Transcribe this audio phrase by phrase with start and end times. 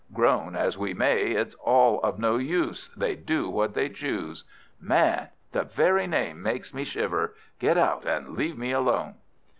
[0.11, 4.43] Groan as we may, it's all of no use, they do what they choose.
[4.79, 5.27] Man!
[5.51, 7.35] the very name makes me shiver.
[7.59, 9.13] Get out, and leave me alone!"